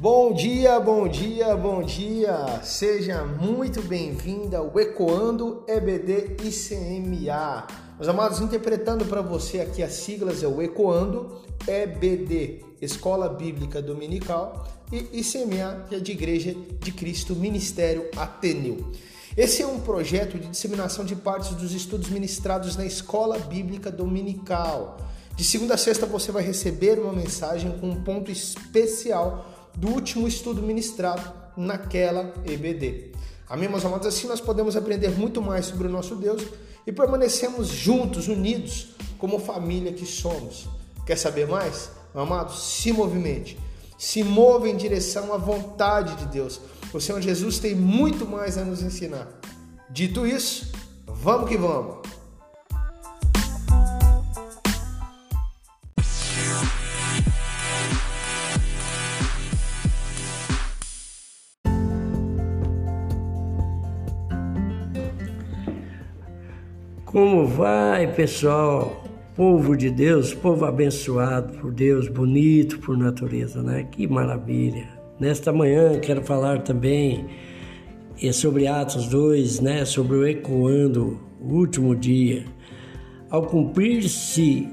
[0.00, 2.62] Bom dia, bom dia, bom dia!
[2.62, 7.66] Seja muito bem-vinda ao Ecoando EBD ICMA.
[7.98, 14.66] Meus amados, interpretando para você aqui as siglas é o Ecoando EBD, Escola Bíblica Dominical,
[14.90, 18.90] e ICMA, que é de Igreja de Cristo Ministério Ateneu.
[19.36, 24.96] Esse é um projeto de disseminação de partes dos estudos ministrados na Escola Bíblica Dominical.
[25.36, 30.26] De segunda a sexta você vai receber uma mensagem com um ponto especial do último
[30.26, 33.12] estudo ministrado naquela EBD.
[33.48, 34.06] Amém, meus amados?
[34.06, 36.42] Assim nós podemos aprender muito mais sobre o nosso Deus
[36.86, 40.68] e permanecemos juntos, unidos, como família que somos.
[41.04, 41.90] Quer saber mais?
[42.14, 43.58] Amados, se movimente.
[43.98, 46.60] Se mova em direção à vontade de Deus.
[46.92, 49.28] O Senhor Jesus tem muito mais a nos ensinar.
[49.90, 50.72] Dito isso,
[51.06, 51.99] vamos que vamos!
[67.10, 69.02] Como vai, pessoal?
[69.34, 73.82] Povo de Deus, povo abençoado por Deus, bonito por natureza, né?
[73.90, 74.86] Que maravilha.
[75.18, 77.26] Nesta manhã quero falar também
[78.22, 79.84] é sobre Atos 2, né?
[79.84, 82.44] Sobre o ecoando, o último dia.
[83.28, 84.68] Ao cumprir-se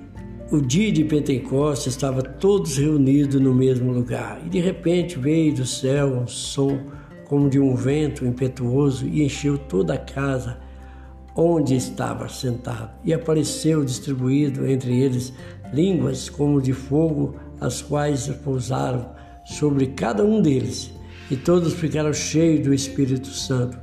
[0.51, 4.39] o dia de Pentecostes, estava todos reunidos no mesmo lugar.
[4.45, 6.77] E de repente veio do céu um som
[7.25, 10.66] como de um vento impetuoso e encheu toda a casa
[11.37, 15.31] onde estava sentado, e apareceu distribuído entre eles
[15.71, 19.11] línguas como de fogo, as quais pousaram
[19.45, 20.91] sobre cada um deles,
[21.29, 23.77] e todos ficaram cheios do Espírito Santo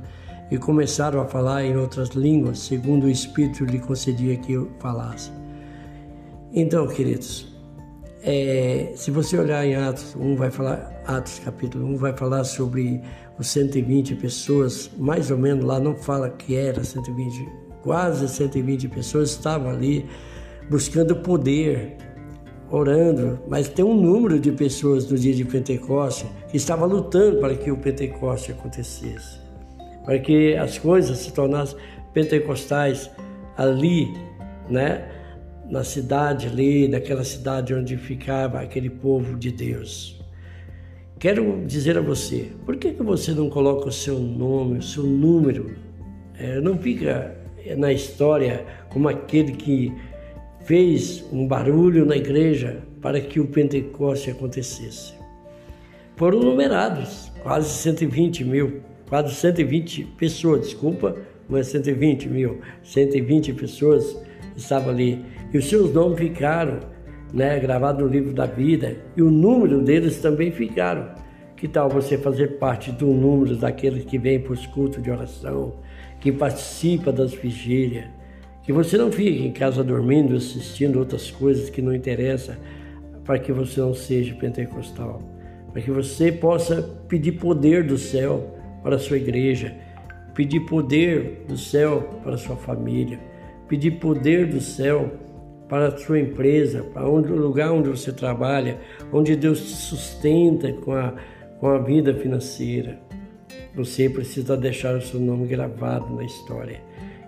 [0.51, 5.31] e começaram a falar em outras línguas, segundo o Espírito lhe concedia que falasse.
[6.53, 7.54] Então, queridos,
[8.27, 12.99] é, se você olhar em Atos 1, vai falar, Atos capítulo 1, vai falar sobre
[13.37, 17.47] os 120 pessoas, mais ou menos lá não fala que era 120,
[17.83, 20.07] quase 120 pessoas estavam ali
[20.71, 21.97] buscando poder,
[22.71, 27.55] orando, mas tem um número de pessoas no dia de Pentecoste que estava lutando para
[27.55, 29.39] que o Pentecoste acontecesse,
[30.03, 31.77] para que as coisas se tornassem
[32.11, 33.11] pentecostais
[33.55, 34.11] ali,
[34.67, 35.07] né?
[35.69, 40.23] Na cidade ali, naquela cidade onde ficava aquele povo de Deus.
[41.17, 45.03] Quero dizer a você, por que, que você não coloca o seu nome, o seu
[45.03, 45.75] número?
[46.37, 47.35] É, não fica
[47.77, 49.91] na história como aquele que
[50.65, 55.13] fez um barulho na igreja para que o Pentecoste acontecesse.
[56.15, 61.15] Foram numerados, quase 120 mil, quase 120 pessoas, desculpa,
[61.47, 64.17] não é 120 mil, 120 pessoas
[64.55, 65.23] estavam ali.
[65.53, 66.79] E os seus nomes ficaram
[67.33, 71.09] né, gravado no livro da vida, e o número deles também ficaram.
[71.55, 75.79] Que tal você fazer parte do número daqueles que vêm para os cultos de oração,
[76.19, 78.05] que participa das vigílias,
[78.63, 82.55] que você não fique em casa dormindo, assistindo outras coisas que não interessam,
[83.23, 85.21] para que você não seja pentecostal,
[85.71, 89.75] para que você possa pedir poder do céu para a sua igreja,
[90.33, 93.19] pedir poder do céu para a sua família,
[93.67, 95.11] pedir poder do céu
[95.67, 98.77] para a sua empresa, para onde, o lugar onde você trabalha,
[99.11, 101.13] onde Deus te sustenta com a,
[101.59, 102.99] com a vida financeira.
[103.75, 106.79] Você precisa deixar o seu nome gravado na história.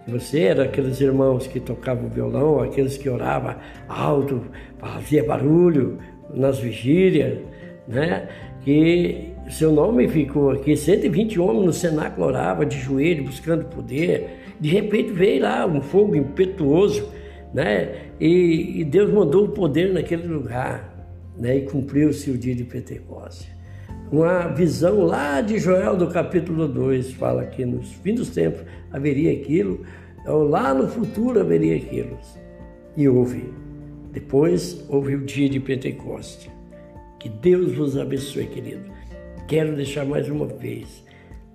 [0.07, 3.55] Você era aqueles irmãos que tocavam violão, aqueles que oravam
[3.89, 4.41] alto,
[4.77, 5.97] fazia barulho
[6.33, 7.39] nas vigílias,
[7.87, 8.29] né?
[8.61, 10.75] Que seu nome ficou aqui.
[10.75, 14.55] 120 homens no cenáculo oravam de joelho, buscando poder.
[14.59, 17.07] De repente veio lá um fogo impetuoso
[17.53, 18.11] né?
[18.19, 21.07] E, e Deus mandou o poder naquele lugar,
[21.37, 21.57] né?
[21.57, 23.47] E cumpriu-se o dia de Pentecostes.
[24.11, 28.61] Uma visão lá de Joel do capítulo 2 fala que nos fim dos tempos
[28.91, 29.81] haveria aquilo,
[30.25, 32.17] ou lá no futuro haveria aquilo.
[32.95, 33.51] E houve.
[34.11, 36.49] Depois houve o dia de Pentecostes.
[37.19, 38.91] Que Deus vos abençoe, querido.
[39.47, 41.03] Quero deixar mais uma vez.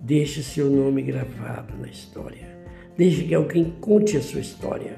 [0.00, 2.48] Deixe seu nome gravado na história.
[2.96, 4.96] Deixe que alguém conte a sua história.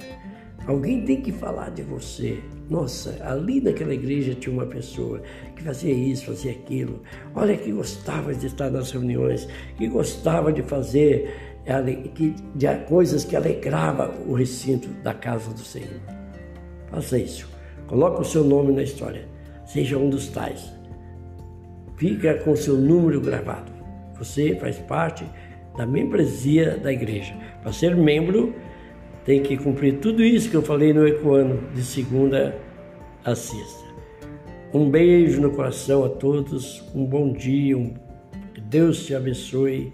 [0.66, 2.38] Alguém tem que falar de você.
[2.70, 5.20] Nossa, ali naquela igreja tinha uma pessoa
[5.55, 7.02] que fazia isso, fazia aquilo.
[7.34, 9.46] Olha que gostava de estar nas reuniões,
[9.76, 11.60] que gostava de fazer
[12.14, 16.00] que, de coisas que alegrava o recinto da casa do Senhor.
[16.90, 17.49] Faça isso.
[17.87, 19.28] Coloque o seu nome na história.
[19.74, 20.72] Seja um dos tais.
[21.96, 23.72] Fica com seu número gravado.
[24.16, 25.24] Você faz parte
[25.76, 27.34] da membresia da igreja.
[27.60, 28.54] Para ser membro,
[29.24, 32.56] tem que cumprir tudo isso que eu falei no Ecoano, de segunda
[33.24, 33.84] a sexta.
[34.72, 37.94] Um beijo no coração a todos, um bom dia, um...
[38.66, 39.92] Deus te abençoe,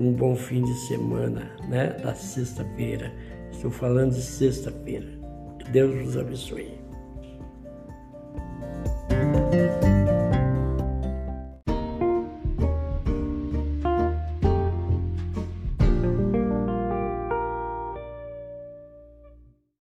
[0.00, 1.96] um bom fim de semana, né?
[2.02, 3.12] Da sexta-feira.
[3.52, 5.06] Estou falando de sexta-feira.
[5.70, 6.83] Deus nos abençoe.